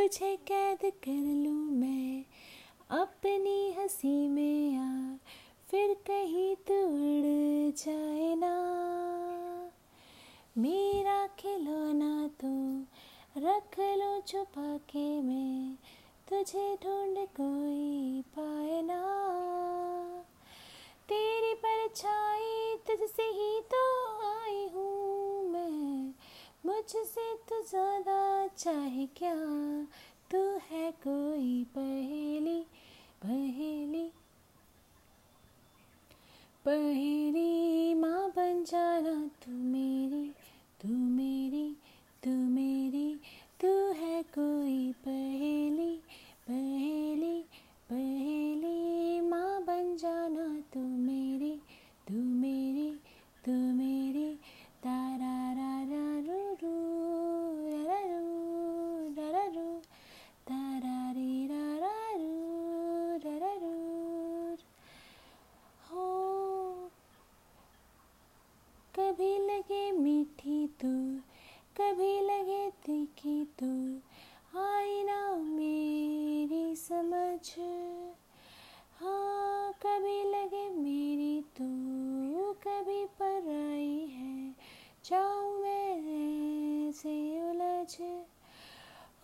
तुझे 0.00 0.36
कैद 0.36 0.78
कर 0.78 1.24
लूँ 1.44 1.70
मैं 1.70 2.24
अपनी 2.90 3.74
हँसी 3.78 4.28
में 4.28 4.76
आ, 4.76 5.16
फिर 5.70 5.94
कहीं 5.94 6.56
तू 6.56 6.74
उड़ 6.74 7.72
जाए 7.76 8.34
ना। 8.34 8.52
मेरा 10.58 11.26
खिलौना 11.26 12.28
तो 12.44 12.52
रख 13.40 13.78
लो 13.80 14.20
छुपा 14.20 14.76
के 14.76 15.20
मैं, 15.22 15.74
तुझे 16.30 16.74
ढूंढ 16.84 17.26
कोई 17.26 18.22
पाए 18.38 18.82
ना। 18.82 19.19
मुझसे 26.90 27.34
तो 27.48 27.60
ज़्यादा 27.62 28.46
चाहे 28.58 29.04
क्या। 29.16 29.34
तू 30.30 30.38
है 30.70 30.90
कोई 31.02 31.52
पहेली 31.74 32.58
पहेली 33.22 34.06
पहेली। 36.64 37.19
कभी 82.80 83.04
पर 83.04 83.68
आई 83.72 84.06
है 84.06 84.54
जाऊँ 85.04 85.62
मैं 85.62 86.92
से 86.92 87.42
उलझ। 87.50 88.00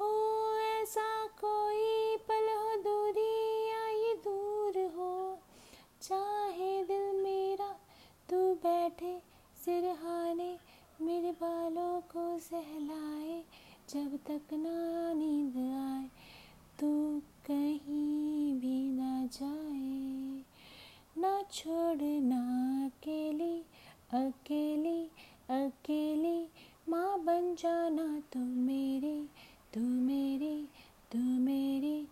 ओ, 0.00 0.10
ऐसा 0.58 1.26
कोई 1.26 2.16
पल 2.16 2.48
हो 2.58 2.82
दूरी 2.82 3.66
ये 4.00 4.14
दूर 4.14 4.92
हो। 4.96 5.38
चाहे 6.02 6.84
दिल 6.84 7.22
मेरा 7.22 7.70
तू 8.30 8.54
बैठे 8.54 9.22
सिरहाने 9.64 10.58
मेरे 11.00 11.32
बालों 11.32 12.00
को 12.00 12.38
सहलाए। 12.38 13.44
जब 13.90 14.16
तक 14.16 14.52
ना 14.52 15.12
नींद 15.12 15.56
आए, 15.56 16.10
तू 16.80 17.20
कहीं 17.20 18.60
भी 18.60 18.90
ना 18.90 19.26
जाए। 19.26 19.96
ना 21.18 21.42
छोड़ना 21.42 22.45
अकेली 24.16 25.00
अकेली, 25.50 26.38
माँ 26.88 27.18
बन 27.24 27.54
जाना 27.54 28.22
तू 28.32 28.38
मेरी 28.38 29.18
तू 29.74 29.80
मेरी 29.80 30.56
तू 31.12 31.18
मेरी, 31.18 32.02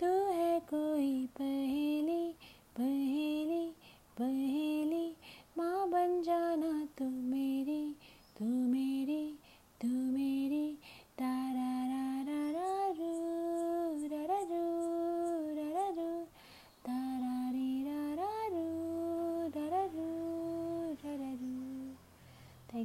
तू 0.00 0.06
है 0.06 0.60
कोई 0.60 1.26
पहेली 1.26 2.32
पहेली 2.76 3.66
पहेली 4.18 4.51